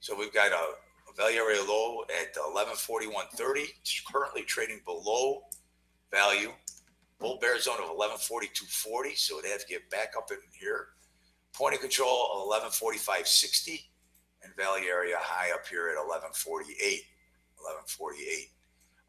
so 0.00 0.18
we've 0.18 0.32
got 0.34 0.52
a, 0.52 0.74
value 1.16 1.40
area 1.40 1.60
low 1.64 2.02
at 2.22 2.36
eleven 2.48 2.74
forty-one 2.76 3.26
thirty. 3.34 3.64
It's 3.80 4.00
currently 4.10 4.42
trading 4.42 4.80
below 4.84 5.42
value. 6.12 6.52
Bull 7.18 7.36
bear 7.40 7.58
zone 7.58 7.82
of 7.82 7.90
eleven 7.90 8.16
forty-two 8.16 8.66
forty, 8.66 9.16
so 9.16 9.40
it'd 9.40 9.50
have 9.50 9.60
to 9.60 9.66
get 9.66 9.90
back 9.90 10.12
up 10.16 10.30
in 10.30 10.38
here. 10.52 10.86
Point 11.52 11.74
of 11.74 11.80
control 11.80 12.44
eleven 12.46 12.70
forty-five 12.70 13.26
sixty, 13.26 13.90
and 14.44 14.54
value 14.54 14.86
area 14.86 15.16
high 15.18 15.52
up 15.52 15.66
here 15.66 15.88
at 15.88 16.02
eleven 16.02 16.30
forty-eight. 16.32 17.02
Eleven 17.60 17.82
forty-eight. 17.88 18.50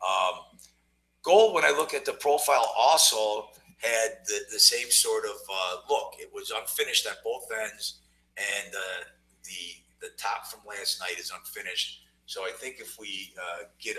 Um, 0.02 0.60
gold, 1.22 1.54
when 1.54 1.64
I 1.64 1.70
look 1.70 1.94
at 1.94 2.04
the 2.04 2.14
profile, 2.14 2.74
also 2.76 3.50
had 3.82 4.20
the, 4.28 4.40
the 4.52 4.60
same 4.60 4.90
sort 4.92 5.26
of 5.26 5.38
uh, 5.50 5.76
look. 5.90 6.16
It 6.20 6.32
was 6.34 6.52
unfinished 6.52 7.08
at 7.08 7.24
both 7.24 7.48
ends, 7.64 8.00
and 8.38 8.74
uh, 8.74 9.04
the 9.44 9.82
the 10.02 10.10
top 10.18 10.48
from 10.48 10.62
last 10.68 11.00
night 11.00 11.20
is 11.20 11.32
unfinished. 11.32 12.02
So 12.26 12.44
I 12.44 12.52
think 12.52 12.80
if 12.80 12.98
we 13.00 13.34
uh, 13.38 13.66
get 13.80 13.98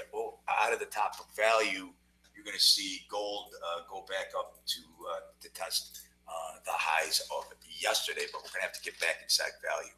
out 0.48 0.72
of 0.72 0.78
the 0.78 0.86
top 0.86 1.16
of 1.20 1.26
value, 1.36 1.90
you're 2.34 2.44
going 2.44 2.56
to 2.56 2.62
see 2.62 3.02
gold 3.08 3.52
uh, 3.54 3.82
go 3.90 4.04
back 4.08 4.32
up 4.38 4.56
to 4.66 4.80
uh, 5.10 5.20
to 5.40 5.52
test 5.52 6.00
uh, 6.28 6.58
the 6.64 6.72
highs 6.72 7.20
of 7.36 7.44
yesterday, 7.80 8.22
but 8.32 8.40
we're 8.40 8.50
going 8.50 8.62
to 8.62 8.68
have 8.68 8.72
to 8.72 8.82
get 8.82 8.98
back 9.00 9.18
inside 9.22 9.52
value. 9.62 9.94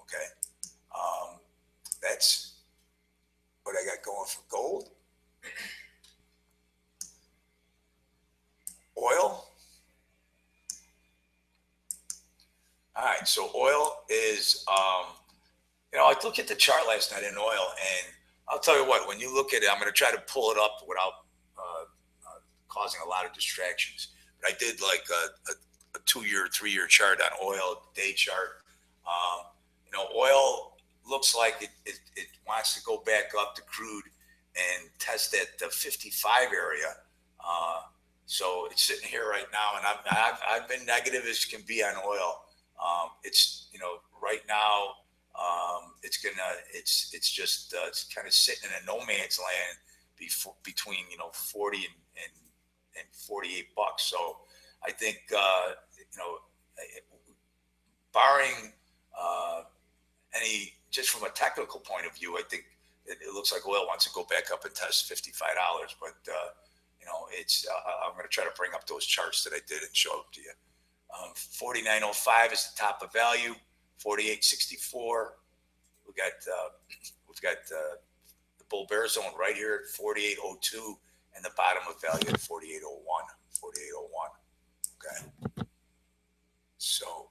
Okay, 0.00 0.26
um, 0.94 1.40
that's 2.02 2.60
what 3.64 3.74
I 3.74 3.84
got 3.84 4.04
going 4.04 4.28
for 4.28 4.42
gold. 4.48 4.90
Oil. 8.96 9.48
All 12.96 13.04
right, 13.04 13.26
so 13.26 13.50
oil 13.56 14.04
is, 14.08 14.64
um, 14.70 15.06
you 15.92 15.98
know, 15.98 16.04
I 16.04 16.14
looked 16.22 16.38
at 16.38 16.46
the 16.46 16.54
chart 16.54 16.82
last 16.86 17.10
night 17.10 17.24
in 17.24 17.36
oil, 17.36 17.66
and 17.80 18.14
I'll 18.48 18.60
tell 18.60 18.80
you 18.80 18.88
what, 18.88 19.08
when 19.08 19.18
you 19.18 19.34
look 19.34 19.52
at 19.52 19.62
it, 19.62 19.68
I'm 19.70 19.80
going 19.80 19.90
to 19.90 19.96
try 19.96 20.12
to 20.12 20.22
pull 20.28 20.52
it 20.52 20.58
up 20.58 20.78
without 20.86 21.12
uh, 21.58 21.84
uh, 22.24 22.38
causing 22.68 23.00
a 23.04 23.08
lot 23.08 23.26
of 23.26 23.32
distractions. 23.32 24.08
But 24.40 24.52
I 24.52 24.56
did 24.58 24.80
like 24.80 25.04
a, 25.10 25.50
a, 25.50 25.54
a 25.96 26.02
two-year, 26.06 26.48
three-year 26.54 26.86
chart 26.86 27.20
on 27.20 27.30
oil, 27.44 27.82
day 27.96 28.12
chart. 28.12 28.62
Um, 29.06 29.46
you 29.84 29.92
know, 29.92 30.06
oil 30.16 30.76
looks 31.08 31.34
like 31.34 31.56
it, 31.60 31.70
it, 31.84 31.98
it 32.14 32.26
wants 32.46 32.74
to 32.76 32.82
go 32.84 33.02
back 33.04 33.32
up 33.36 33.56
to 33.56 33.62
crude 33.62 34.04
and 34.56 34.88
test 34.98 35.32
that 35.32 35.58
the 35.58 35.66
55 35.66 36.52
area. 36.52 36.94
Uh, 37.40 37.80
so 38.34 38.66
it's 38.68 38.82
sitting 38.82 39.08
here 39.08 39.30
right 39.30 39.46
now, 39.52 39.78
and 39.78 39.86
I've, 39.86 40.02
I've, 40.10 40.40
I've 40.50 40.68
been 40.68 40.84
negative 40.84 41.22
as 41.30 41.44
can 41.44 41.60
be 41.68 41.84
on 41.84 41.94
oil. 42.04 42.42
Um, 42.82 43.10
it's 43.22 43.68
you 43.72 43.78
know 43.78 44.02
right 44.20 44.42
now 44.48 44.90
um, 45.38 45.94
it's 46.02 46.16
gonna 46.16 46.58
it's 46.72 47.12
it's 47.14 47.30
just 47.30 47.72
uh, 47.74 47.86
it's 47.86 48.02
kind 48.12 48.26
of 48.26 48.32
sitting 48.32 48.68
in 48.68 48.82
a 48.82 48.86
no 48.90 48.98
man's 49.06 49.38
land 49.38 49.78
before, 50.18 50.54
between 50.64 51.06
you 51.12 51.16
know 51.16 51.30
40 51.32 51.76
and, 51.76 51.86
and 52.16 52.32
and 52.98 53.06
48 53.14 53.66
bucks. 53.76 54.02
So 54.02 54.38
I 54.84 54.90
think 54.90 55.18
uh, 55.32 55.78
you 55.96 56.18
know 56.18 56.38
barring 58.12 58.72
uh, 59.16 59.62
any 60.34 60.72
just 60.90 61.10
from 61.10 61.22
a 61.22 61.30
technical 61.30 61.78
point 61.78 62.04
of 62.04 62.16
view, 62.16 62.36
I 62.36 62.42
think 62.50 62.64
it, 63.06 63.18
it, 63.22 63.32
looks 63.32 63.52
like 63.52 63.64
oil 63.68 63.86
wants 63.86 64.06
to 64.06 64.10
go 64.12 64.24
back 64.24 64.50
up 64.52 64.64
and 64.64 64.74
test 64.74 65.08
$55, 65.10 65.38
but 66.00 66.32
uh, 66.32 66.48
you 67.04 67.12
know, 67.12 67.26
it's, 67.32 67.66
uh, 67.68 68.06
I'm 68.06 68.12
going 68.12 68.24
to 68.24 68.32
try 68.32 68.44
to 68.44 68.52
bring 68.56 68.72
up 68.72 68.86
those 68.86 69.04
charts 69.04 69.44
that 69.44 69.52
I 69.52 69.60
did 69.68 69.82
and 69.82 69.94
show 69.94 70.10
them 70.10 70.32
to 70.32 70.40
you. 70.40 70.52
Um, 71.12 71.32
49.05 71.34 72.52
is 72.52 72.72
the 72.72 72.80
top 72.80 73.02
of 73.02 73.12
value. 73.12 73.54
48.64. 74.04 75.26
We 76.06 76.14
got 76.14 76.32
uh, 76.48 76.68
we've 77.28 77.40
got 77.42 77.60
uh, 77.70 78.00
the 78.58 78.64
bull 78.70 78.86
bear 78.88 79.06
zone 79.06 79.36
right 79.38 79.54
here 79.54 79.82
at 79.84 80.00
48.02, 80.00 80.96
and 81.36 81.44
the 81.44 81.50
bottom 81.56 81.82
of 81.88 82.00
value 82.00 82.28
at 82.28 82.40
48.01. 82.40 82.80
48.01. 83.60 84.30
Okay. 84.96 85.66
So 86.78 87.28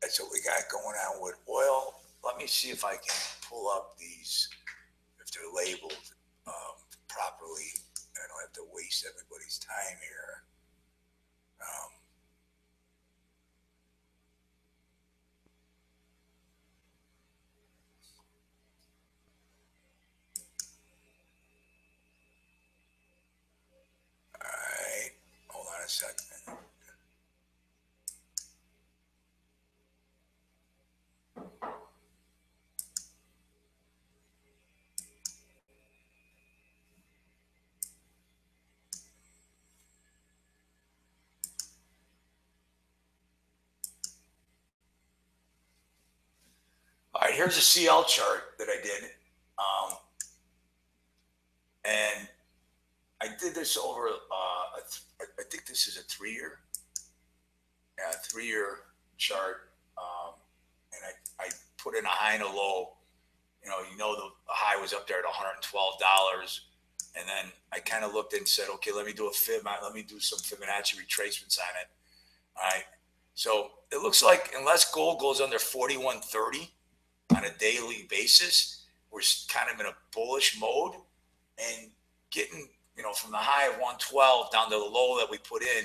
that's 0.00 0.20
what 0.20 0.30
we 0.32 0.40
got 0.42 0.62
going 0.70 0.96
on 1.10 1.22
with 1.22 1.34
oil. 1.48 1.94
Let 2.24 2.38
me 2.38 2.46
see 2.46 2.70
if 2.70 2.84
I 2.84 2.92
can 2.92 3.16
pull 3.48 3.68
up 3.68 3.96
these 3.98 4.48
if 5.20 5.30
they're 5.32 5.42
labeled 5.66 5.92
um, 6.46 6.76
properly. 7.08 7.83
Have 8.44 8.52
to 8.54 8.66
waste 8.74 9.06
everybody's 9.08 9.58
time 9.58 9.96
here. 10.02 10.44
Um, 11.62 11.92
all 24.42 24.50
right, 24.50 25.10
hold 25.48 25.66
on 25.66 25.84
a 25.84 25.88
second. 25.88 26.58
All 47.14 47.22
right, 47.22 47.23
here's 47.34 47.56
a 47.56 47.60
CL 47.60 48.04
chart 48.04 48.54
that 48.58 48.68
I 48.68 48.82
did. 48.82 49.10
Um, 49.58 49.96
and 51.84 52.28
I 53.20 53.28
did 53.40 53.54
this 53.54 53.76
over, 53.76 54.08
uh, 54.08 54.80
th- 54.90 55.30
I 55.38 55.42
think 55.50 55.66
this 55.66 55.86
is 55.86 55.98
a 55.98 56.02
three 56.02 56.32
year, 56.32 56.58
yeah, 57.98 58.16
three 58.24 58.46
year 58.46 58.78
chart. 59.16 59.70
Um, 59.98 60.34
and 60.92 61.14
I, 61.40 61.44
I 61.44 61.48
put 61.78 61.96
in 61.96 62.04
a 62.04 62.08
high 62.08 62.34
and 62.34 62.42
a 62.42 62.48
low. 62.48 62.94
You 63.62 63.70
know, 63.70 63.78
you 63.90 63.96
know, 63.96 64.14
the 64.14 64.28
high 64.46 64.80
was 64.80 64.92
up 64.92 65.08
there 65.08 65.18
at 65.18 65.24
$112. 65.24 66.60
And 67.16 67.28
then 67.28 67.52
I 67.72 67.78
kind 67.78 68.04
of 68.04 68.12
looked 68.12 68.34
and 68.34 68.46
said, 68.46 68.66
okay, 68.74 68.90
let 68.92 69.06
me 69.06 69.12
do 69.12 69.28
a 69.28 69.32
Fib, 69.32 69.62
let 69.64 69.94
me 69.94 70.02
do 70.02 70.18
some 70.18 70.38
Fibonacci 70.40 70.96
retracements 70.96 71.58
on 71.58 71.74
it. 71.80 71.88
All 72.56 72.64
right. 72.64 72.84
So 73.34 73.70
it 73.92 74.02
looks 74.02 74.22
like 74.22 74.52
unless 74.56 74.90
gold 74.92 75.20
goes 75.20 75.40
under 75.40 75.58
4130, 75.58 76.73
on 77.30 77.44
a 77.44 77.58
daily 77.58 78.06
basis. 78.08 78.84
We're 79.10 79.20
kind 79.48 79.72
of 79.72 79.80
in 79.80 79.86
a 79.86 79.94
bullish 80.12 80.58
mode 80.60 80.94
and 81.58 81.90
getting, 82.30 82.68
you 82.96 83.02
know, 83.02 83.12
from 83.12 83.30
the 83.30 83.38
high 83.38 83.66
of 83.66 83.74
112 83.74 84.52
down 84.52 84.70
to 84.70 84.76
the 84.76 84.84
low 84.84 85.16
that 85.18 85.30
we 85.30 85.38
put 85.38 85.62
in. 85.62 85.84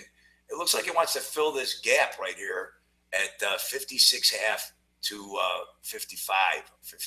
It 0.50 0.58
looks 0.58 0.74
like 0.74 0.88
it 0.88 0.96
wants 0.96 1.14
to 1.14 1.20
fill 1.20 1.52
this 1.52 1.80
gap 1.80 2.20
right 2.20 2.36
here 2.36 2.72
at 3.14 3.48
uh, 3.48 3.58
56 3.58 4.32
half 4.32 4.72
to 5.04 5.38
uh, 5.40 5.60
55. 5.84 6.36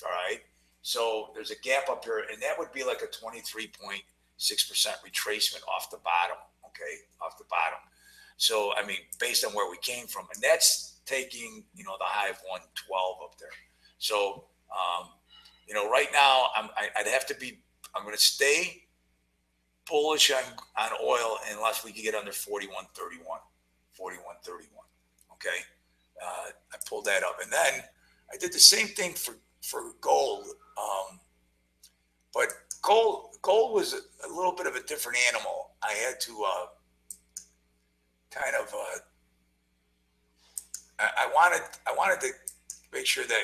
All 0.04 0.10
right. 0.10 0.40
So 0.82 1.30
there's 1.34 1.50
a 1.50 1.58
gap 1.58 1.88
up 1.88 2.04
here, 2.04 2.24
and 2.32 2.40
that 2.42 2.58
would 2.58 2.72
be 2.72 2.84
like 2.84 3.02
a 3.02 3.06
23.6% 3.06 4.02
retracement 4.38 5.62
off 5.68 5.90
the 5.90 5.98
bottom. 5.98 6.36
Okay. 6.66 7.02
Off 7.20 7.36
the 7.38 7.44
bottom. 7.50 7.78
So, 8.36 8.72
I 8.76 8.84
mean, 8.84 8.98
based 9.20 9.44
on 9.44 9.52
where 9.52 9.70
we 9.70 9.76
came 9.78 10.06
from, 10.06 10.26
and 10.34 10.42
that's 10.42 11.00
taking, 11.06 11.64
you 11.74 11.84
know, 11.84 11.94
the 11.98 12.06
high 12.06 12.28
of 12.28 12.38
112 12.48 13.16
up 13.22 13.38
there. 13.38 13.50
So, 14.02 14.46
um, 14.72 15.10
you 15.68 15.74
know, 15.74 15.88
right 15.88 16.08
now 16.12 16.48
I'm, 16.56 16.68
I, 16.76 16.88
would 17.02 17.12
have 17.12 17.24
to 17.26 17.36
be, 17.36 17.60
I'm 17.94 18.02
going 18.02 18.16
to 18.16 18.20
stay 18.20 18.82
bullish 19.88 20.32
on, 20.32 20.42
on 20.76 20.90
oil 21.04 21.38
unless 21.52 21.84
we 21.84 21.92
can 21.92 22.02
get 22.02 22.16
under 22.16 22.32
41.31, 22.32 22.58
41.31. 23.96 24.18
Okay. 25.34 25.48
Uh, 26.20 26.50
I 26.72 26.76
pulled 26.88 27.04
that 27.04 27.22
up. 27.22 27.36
And 27.40 27.52
then 27.52 27.84
I 28.32 28.36
did 28.38 28.52
the 28.52 28.58
same 28.58 28.88
thing 28.88 29.12
for, 29.12 29.36
for 29.62 29.92
gold. 30.00 30.46
Um, 30.76 31.20
but 32.34 32.48
gold, 32.82 33.36
gold 33.40 33.72
was 33.72 33.94
a, 33.94 34.26
a 34.26 34.30
little 34.34 34.52
bit 34.52 34.66
of 34.66 34.74
a 34.74 34.82
different 34.82 35.18
animal. 35.32 35.70
I 35.80 35.92
had 35.92 36.20
to, 36.22 36.44
uh, 36.44 36.66
kind 38.32 38.56
of, 38.60 38.74
uh, 38.74 38.98
I, 40.98 41.08
I 41.18 41.30
wanted, 41.32 41.62
I 41.86 41.94
wanted 41.96 42.20
to 42.22 42.32
make 42.92 43.06
sure 43.06 43.24
that 43.24 43.42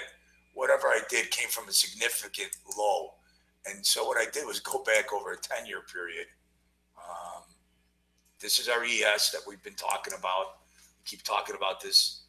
whatever 0.59 0.89
I 0.89 1.01
did 1.09 1.31
came 1.31 1.49
from 1.49 1.69
a 1.69 1.73
significant 1.73 2.51
low. 2.77 3.15
And 3.67 3.87
so 3.87 4.05
what 4.05 4.19
I 4.19 4.29
did 4.29 4.45
was 4.45 4.59
go 4.59 4.83
back 4.83 5.13
over 5.13 5.31
a 5.31 5.37
10 5.37 5.67
year 5.67 5.83
period. 5.83 6.27
Um, 6.99 7.45
this 8.41 8.59
is 8.59 8.69
our 8.69 8.83
ES 8.83 9.31
that 9.31 9.43
we've 9.47 9.63
been 9.63 9.79
talking 9.79 10.15
about. 10.19 10.59
We 10.99 11.05
keep 11.07 11.23
talking 11.23 11.55
about 11.55 11.81
this, 11.81 12.23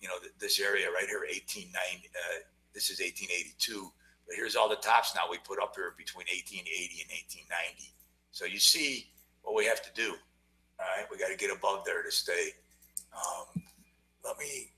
you 0.00 0.08
know, 0.08 0.14
this 0.40 0.58
area 0.58 0.86
right 0.88 1.04
here, 1.06 1.28
1890. 1.28 2.08
Uh, 2.08 2.48
this 2.72 2.88
is 2.88 3.00
1882. 3.00 3.92
But 4.26 4.36
here's 4.36 4.56
all 4.56 4.70
the 4.70 4.80
tops 4.80 5.14
now 5.14 5.28
we 5.30 5.36
put 5.44 5.60
up 5.60 5.76
here 5.76 5.92
between 5.98 6.24
1880 6.32 7.04
and 7.04 7.10
1890. 7.12 7.92
So 8.32 8.46
you 8.46 8.58
see 8.58 9.12
what 9.42 9.54
we 9.54 9.66
have 9.66 9.84
to 9.84 9.92
do. 9.92 10.16
All 10.80 10.88
right, 10.96 11.04
we 11.12 11.18
got 11.18 11.28
to 11.28 11.36
get 11.36 11.52
above 11.52 11.84
there 11.84 12.02
to 12.02 12.10
stay. 12.10 12.56
Um, 13.12 13.60
let 14.24 14.38
me 14.38 14.72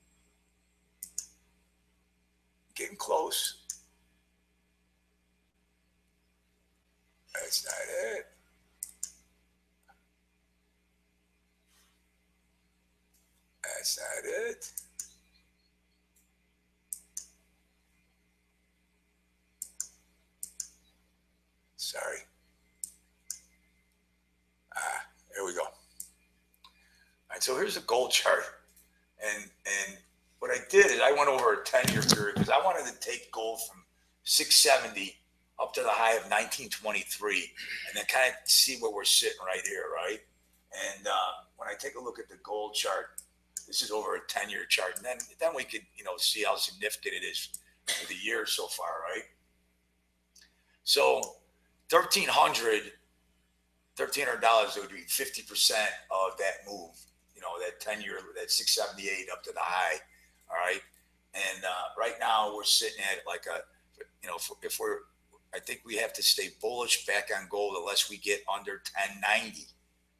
getting 2.77 2.95
close. 2.95 3.63
That's 7.33 7.65
not 7.65 7.73
it. 8.15 8.25
That's 13.63 13.99
not 13.99 14.31
it. 14.49 14.71
Sorry. 21.77 22.17
Ah, 24.75 25.05
there 25.33 25.45
we 25.45 25.53
go. 25.53 25.61
All 25.61 25.71
right, 27.31 27.41
so 27.41 27.55
here's 27.55 27.77
a 27.77 27.81
gold 27.81 28.11
chart. 28.11 28.43
What 30.47 30.57
I 30.57 30.63
did 30.69 30.85
is 30.85 31.01
I 31.01 31.11
went 31.11 31.27
over 31.27 31.55
a 31.55 31.63
10 31.65 31.91
year 31.91 32.01
period 32.01 32.35
because 32.35 32.49
I 32.49 32.63
wanted 32.63 32.85
to 32.85 32.97
take 33.01 33.29
gold 33.33 33.59
from 33.67 33.83
670 34.23 35.13
up 35.61 35.73
to 35.73 35.81
the 35.81 35.89
high 35.89 36.13
of 36.13 36.23
1923 36.31 37.51
and 37.89 37.97
then 37.97 38.05
kind 38.07 38.29
of 38.29 38.49
see 38.49 38.77
where 38.79 38.89
we're 38.89 39.03
sitting 39.03 39.35
right 39.45 39.59
here, 39.67 39.83
right? 39.93 40.19
And 40.95 41.05
uh, 41.05 41.43
when 41.57 41.67
I 41.67 41.73
take 41.77 41.95
a 41.95 42.01
look 42.01 42.17
at 42.17 42.29
the 42.29 42.37
gold 42.43 42.75
chart, 42.75 43.19
this 43.67 43.81
is 43.81 43.91
over 43.91 44.15
a 44.15 44.19
10 44.29 44.49
year 44.49 44.63
chart. 44.63 44.95
And 44.95 45.03
then, 45.03 45.17
then 45.37 45.51
we 45.53 45.65
could, 45.65 45.81
you 45.97 46.05
know, 46.05 46.15
see 46.15 46.43
how 46.43 46.55
significant 46.55 47.15
it 47.15 47.25
is 47.25 47.49
for 47.85 48.07
the 48.07 48.15
year 48.15 48.45
so 48.45 48.67
far, 48.67 49.03
right? 49.13 49.23
So 50.85 51.35
1300 51.89 52.93
$1,300 53.97 54.79
would 54.79 54.91
be 54.91 55.01
50% 55.09 55.71
of 55.73 56.37
that 56.37 56.63
move, 56.65 56.95
you 57.35 57.41
know, 57.41 57.59
that 57.59 57.81
10 57.81 58.01
year, 58.01 58.19
that 58.39 58.49
678 58.49 59.27
up 59.29 59.43
to 59.43 59.51
the 59.51 59.59
high. 59.59 59.99
All 60.49 60.57
right. 60.57 60.81
And 61.33 61.63
uh, 61.63 61.93
right 61.97 62.15
now 62.19 62.55
we're 62.55 62.63
sitting 62.63 63.03
at 63.11 63.25
like 63.27 63.45
a, 63.45 63.61
you 64.21 64.29
know, 64.29 64.37
if, 64.63 64.79
we're, 64.79 64.99
I 65.53 65.59
think 65.59 65.81
we 65.85 65.95
have 65.97 66.13
to 66.13 66.23
stay 66.23 66.49
bullish 66.61 67.05
back 67.05 67.29
on 67.35 67.47
gold 67.49 67.75
unless 67.77 68.09
we 68.09 68.17
get 68.17 68.43
under 68.51 68.81
1090. 68.95 69.65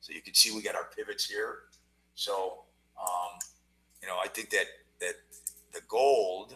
So 0.02 0.14
you 0.14 0.22
can 0.22 0.34
see 0.34 0.56
we 0.56 0.62
got 0.62 0.76
our 0.76 0.90
pivots 0.96 1.26
here. 1.26 1.64
So, 2.16 2.64
um, 3.00 3.40
you 4.02 4.08
know, 4.08 4.18
I 4.24 4.28
think 4.28 4.50
that 4.52 4.66
that 5.00 5.16
the 5.74 5.82
gold 5.88 6.56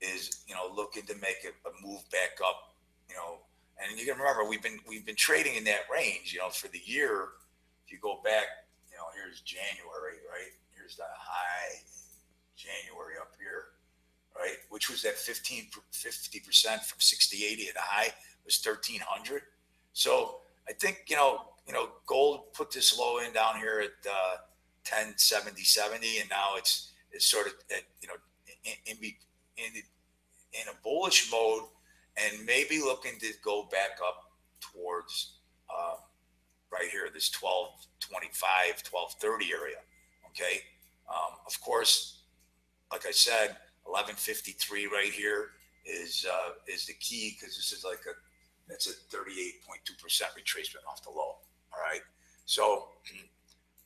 is, 0.00 0.44
you 0.46 0.54
know, 0.54 0.70
looking 0.74 1.04
to 1.06 1.14
make 1.14 1.44
a, 1.44 1.68
a 1.68 1.72
move 1.84 2.08
back 2.10 2.38
up. 2.44 2.74
You 3.08 3.16
know, 3.16 3.38
and 3.80 3.98
you 3.98 4.06
can 4.06 4.18
remember 4.18 4.44
we've 4.44 4.62
been 4.62 4.78
we've 4.88 5.06
been 5.06 5.16
trading 5.16 5.54
in 5.56 5.64
that 5.64 5.86
range. 5.92 6.32
You 6.32 6.40
know, 6.40 6.50
for 6.50 6.68
the 6.68 6.80
year. 6.84 7.28
If 7.86 7.92
you 7.92 7.98
go 8.00 8.20
back, 8.24 8.46
you 8.90 8.96
know, 8.96 9.04
here's 9.14 9.40
January, 9.42 10.16
right? 10.24 10.52
Here's 10.72 10.96
the 10.96 11.04
high 11.04 11.84
January 12.64 13.20
up 13.20 13.36
here 13.36 13.74
right? 14.36 14.56
Which 14.68 14.90
was 14.90 15.04
at 15.04 15.14
15, 15.14 15.68
50% 15.92 16.80
from 16.84 16.98
60, 16.98 17.44
80 17.44 17.68
at 17.68 17.74
the 17.74 17.80
high 17.80 18.12
was 18.44 18.60
1300. 18.64 19.42
So 19.92 20.38
I 20.68 20.72
think, 20.72 21.04
you 21.08 21.16
know, 21.16 21.42
you 21.66 21.72
know, 21.72 21.88
gold 22.06 22.52
put 22.52 22.70
this 22.70 22.98
low 22.98 23.18
in 23.18 23.32
down 23.32 23.56
here 23.56 23.80
at 23.80 24.10
uh, 24.10 24.36
10, 24.84 25.14
70, 25.16 25.62
70. 25.62 26.18
And 26.18 26.28
now 26.28 26.56
it's, 26.56 26.92
it's 27.12 27.26
sort 27.26 27.46
of, 27.46 27.54
at, 27.70 27.82
you 28.02 28.08
know, 28.08 28.14
in, 28.64 28.74
in, 28.86 28.96
in, 29.56 29.82
in 30.52 30.68
a 30.68 30.82
bullish 30.82 31.30
mode 31.30 31.62
and 32.16 32.44
maybe 32.44 32.80
looking 32.80 33.18
to 33.20 33.32
go 33.42 33.68
back 33.70 33.98
up 34.06 34.30
towards 34.60 35.38
um, 35.70 35.98
right 36.72 36.88
here, 36.90 37.08
this 37.12 37.30
1225, 37.40 38.82
1230 38.90 39.52
area. 39.52 39.76
Okay. 40.30 40.62
Um, 41.08 41.38
of 41.46 41.60
course, 41.60 42.13
like 42.94 43.06
I 43.06 43.10
said, 43.10 43.58
1153 43.82 44.86
right 44.86 45.10
here 45.10 45.50
is 45.84 46.24
uh, 46.30 46.50
is 46.68 46.86
the 46.86 46.94
key 46.94 47.34
because 47.34 47.56
this 47.56 47.72
is 47.72 47.84
like 47.84 47.98
a 48.06 48.14
that's 48.68 48.86
a 48.86 48.94
38.2 49.14 50.00
percent 50.00 50.30
retracement 50.38 50.88
off 50.88 51.02
the 51.02 51.10
low. 51.10 51.42
All 51.74 51.82
right, 51.82 52.02
so 52.46 52.90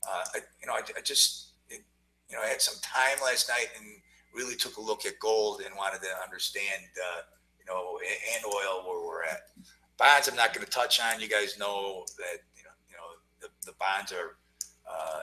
uh, 0.06 0.24
I, 0.34 0.38
you 0.60 0.66
know 0.66 0.74
I, 0.74 0.82
I 0.96 1.00
just 1.00 1.52
it, 1.70 1.80
you 2.28 2.36
know 2.36 2.42
I 2.42 2.48
had 2.48 2.60
some 2.60 2.76
time 2.82 3.16
last 3.24 3.48
night 3.48 3.68
and 3.78 3.86
really 4.34 4.56
took 4.56 4.76
a 4.76 4.80
look 4.82 5.06
at 5.06 5.18
gold 5.20 5.62
and 5.64 5.74
wanted 5.74 6.02
to 6.02 6.08
understand 6.22 6.84
uh, 7.00 7.22
you 7.58 7.64
know 7.64 7.98
and 8.34 8.44
oil 8.44 8.84
where 8.86 9.06
we're 9.06 9.24
at. 9.24 9.48
Bonds 9.96 10.28
I'm 10.28 10.36
not 10.36 10.52
going 10.52 10.66
to 10.66 10.70
touch 10.70 11.00
on. 11.00 11.18
You 11.18 11.30
guys 11.30 11.58
know 11.58 12.04
that 12.18 12.44
you 12.54 12.62
know 12.62 12.76
you 12.90 12.96
know 12.96 13.08
the, 13.40 13.48
the 13.64 13.72
bonds 13.80 14.12
are 14.12 14.36
uh, 14.84 15.22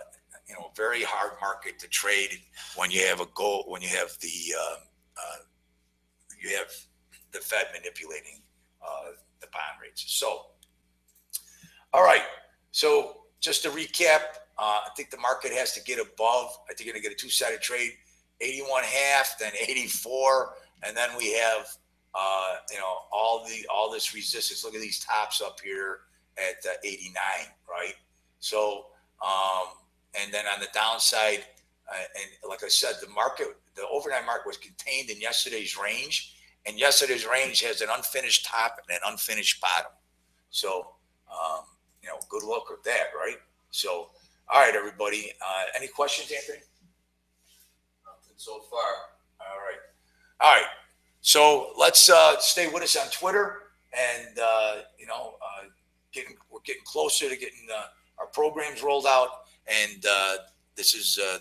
you 0.56 0.62
know, 0.62 0.72
very 0.76 1.04
hard 1.04 1.34
market 1.42 1.80
to 1.80 1.88
trade 1.88 2.40
when 2.76 2.92
you 2.92 3.06
have 3.06 3.22
a 3.22 3.28
goal, 3.34 3.66
when 3.68 3.82
you 3.82 3.90
have 3.90 4.18
the, 4.22 4.54
uh, 4.58 4.76
uh, 5.18 5.38
you 6.42 6.56
have 6.56 6.72
the 7.32 7.40
Fed 7.40 7.68
manipulating 7.74 8.42
uh, 8.82 9.12
the 9.42 9.48
bond 9.48 9.82
rates. 9.82 10.06
So, 10.08 10.48
all 11.94 12.04
right. 12.04 12.24
So 12.72 13.24
just 13.40 13.64
to 13.64 13.70
recap, 13.70 14.22
uh, 14.58 14.82
I 14.86 14.90
think 14.96 15.10
the 15.10 15.18
market 15.18 15.52
has 15.54 15.74
to 15.74 15.84
get 15.84 16.00
above. 16.00 16.58
I 16.70 16.74
think 16.74 16.88
you're 16.88 16.96
to 16.96 17.02
get 17.02 17.12
a 17.12 17.16
two-sided 17.16 17.62
trade, 17.62 17.92
81 18.42 18.84
half, 18.84 19.38
then 19.40 19.52
84, 19.60 20.56
and 20.84 20.96
then 20.96 21.10
we 21.18 21.34
have, 21.34 21.68
uh, 22.14 22.56
you 22.72 22.78
know, 22.78 22.98
all 23.12 23.46
the 23.46 23.66
all 23.74 23.92
this 23.92 24.14
resistance. 24.14 24.64
Look 24.64 24.76
at 24.76 24.82
these 24.82 25.00
tops 25.00 25.42
up 25.42 25.60
here 25.62 26.00
at 26.38 26.66
uh, 26.66 26.76
89, 26.84 27.14
right? 27.70 27.96
So. 28.40 28.88
Um, 29.26 29.68
and 30.22 30.34
then 30.34 30.46
on 30.48 30.60
the 30.60 30.68
downside, 30.74 31.46
uh, 31.90 31.96
and 32.20 32.50
like 32.50 32.64
I 32.64 32.68
said, 32.68 32.96
the 33.02 33.10
market, 33.10 33.48
the 33.76 33.88
overnight 33.92 34.26
market 34.26 34.48
was 34.48 34.58
contained 34.58 35.10
in 35.10 35.20
yesterday's 35.20 35.78
range, 35.78 36.36
and 36.66 36.80
yesterday's 36.80 37.26
range 37.26 37.62
has 37.62 37.82
an 37.82 37.90
unfinished 37.96 38.46
top 38.46 38.78
and 38.88 38.96
an 38.96 39.02
unfinished 39.12 39.62
bottom. 39.62 39.92
So, 40.50 40.88
um, 41.30 41.64
you 42.02 42.10
know, 42.10 42.18
good 42.30 42.44
luck 42.44 42.70
with 42.70 42.84
that, 42.84 43.08
right? 43.16 43.38
So, 43.72 44.10
all 44.50 44.62
right, 44.62 44.76
everybody. 44.76 45.32
Uh, 45.42 45.64
any 45.76 45.88
questions, 45.88 46.32
Anthony? 46.32 46.64
Nothing 48.06 48.36
so 48.38 48.62
far. 48.70 48.82
All 49.42 49.58
right. 49.58 49.80
All 50.42 50.54
right. 50.54 50.70
So 51.22 51.72
let's 51.78 52.10
uh, 52.10 52.38
stay 52.40 52.68
with 52.68 52.84
us 52.84 52.96
on 52.96 53.10
Twitter, 53.10 53.64
and 53.94 54.38
uh, 54.38 54.76
you 55.00 55.08
know, 55.08 55.36
uh, 55.42 55.66
getting 56.12 56.36
we're 56.52 56.60
getting 56.64 56.84
closer 56.86 57.28
to 57.28 57.36
getting 57.36 57.68
uh, 57.76 57.86
our 58.20 58.28
programs 58.28 58.84
rolled 58.84 59.08
out 59.08 59.45
and 59.68 60.06
uh, 60.10 60.38
this 60.76 60.94
is 60.94 61.20
uh, 61.20 61.40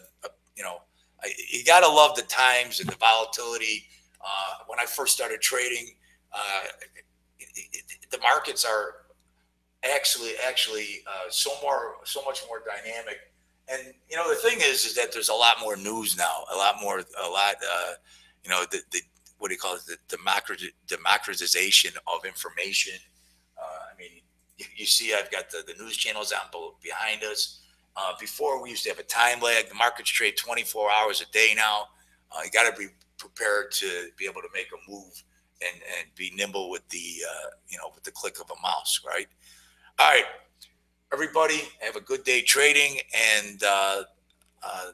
you 0.57 0.63
know 0.63 0.79
I, 1.23 1.31
you 1.51 1.65
got 1.65 1.81
to 1.81 1.89
love 1.89 2.17
the 2.17 2.23
times 2.23 2.81
and 2.81 2.89
the 2.89 2.97
volatility. 2.97 3.87
Uh, 4.21 4.65
when 4.67 4.79
I 4.79 4.87
first 4.87 5.15
started 5.15 5.41
trading, 5.41 5.89
uh, 6.33 6.65
it, 7.39 7.49
it, 7.73 8.11
the 8.11 8.19
markets 8.19 8.65
are 8.65 9.05
actually 9.85 10.33
actually 10.47 11.03
uh, 11.07 11.29
so 11.31 11.51
more 11.63 11.97
so 12.05 12.23
much 12.25 12.43
more 12.49 12.63
dynamic. 12.65 13.19
And 13.69 13.95
you 14.09 14.17
know 14.17 14.29
the 14.29 14.37
thing 14.37 14.59
is 14.61 14.85
is 14.85 14.95
that 14.95 15.13
there's 15.13 15.29
a 15.29 15.35
lot 15.35 15.57
more 15.61 15.77
news 15.77 16.17
now, 16.17 16.45
a 16.53 16.57
lot 16.57 16.77
more, 16.81 16.99
a 16.99 17.29
lot. 17.29 17.57
Uh, 17.57 17.93
you 18.43 18.51
know 18.51 18.65
the, 18.71 18.81
the 18.91 19.01
what 19.39 19.49
do 19.49 19.55
you 19.55 19.61
call 19.61 19.75
it? 19.75 19.83
The 19.87 19.99
democratization 20.89 21.93
of 22.07 22.25
information. 22.25 22.95
I 23.95 23.99
mean, 23.99 24.23
you, 24.59 24.67
you, 24.77 24.87
see, 24.87 25.15
I've 25.15 25.31
got 25.31 25.51
the, 25.51 25.63
the 25.67 25.81
news 25.83 25.97
channels 25.97 26.33
on 26.33 26.49
behind 26.83 27.23
us. 27.23 27.61
Uh, 27.97 28.13
before 28.19 28.61
we 28.63 28.71
used 28.71 28.83
to 28.83 28.89
have 28.91 28.99
a 28.99 29.05
time 29.05 29.41
lag. 29.41 29.69
The 29.69 29.75
markets 29.75 30.11
trade 30.11 30.37
24 30.37 30.91
hours 30.91 31.21
a 31.21 31.31
day 31.33 31.53
now. 31.57 31.89
Uh, 32.33 32.41
you 32.45 32.51
got 32.51 32.69
to 32.69 32.77
be 32.77 32.89
prepared 33.19 33.71
to 33.71 34.09
be 34.17 34.25
able 34.25 34.43
to 34.43 34.49
make 34.53 34.67
a 34.73 34.91
move 34.91 35.23
and, 35.63 35.81
and 35.99 36.13
be 36.17 36.33
nimble 36.37 36.71
with 36.71 36.87
the 36.89 36.99
uh, 36.99 37.51
you 37.69 37.79
know 37.79 37.91
with 37.95 38.03
the 38.03 38.11
click 38.11 38.41
of 38.41 38.51
a 38.51 38.61
mouse, 38.61 39.01
right? 39.07 39.29
All 40.01 40.11
right, 40.11 40.25
everybody, 41.13 41.63
have 41.81 41.95
a 41.95 42.01
good 42.01 42.25
day 42.25 42.43
trading, 42.43 42.99
and 43.39 43.63
uh, 43.63 44.03
uh, 44.65 44.91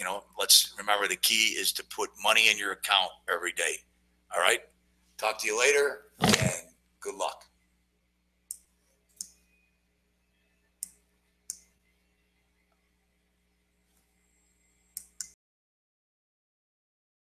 you 0.00 0.04
know, 0.06 0.24
let's 0.38 0.74
remember 0.78 1.06
the 1.06 1.16
key 1.16 1.54
is 1.60 1.72
to 1.72 1.84
put 1.84 2.08
money 2.22 2.50
in 2.50 2.56
your 2.56 2.72
account 2.72 3.10
every 3.32 3.52
day. 3.52 3.76
All 4.34 4.40
right? 4.40 4.60
Talk 5.18 5.38
to 5.40 5.46
you 5.46 5.60
later 5.60 6.04
and 6.20 6.62
good 7.00 7.14
luck. 7.14 7.44